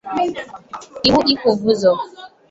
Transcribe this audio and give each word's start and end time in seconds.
Iwu 1.07 1.19
Ikwubuzo 1.33 1.91